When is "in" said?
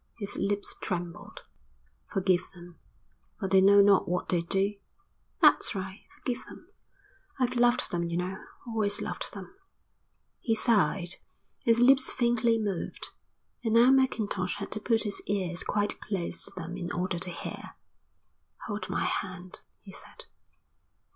16.77-16.91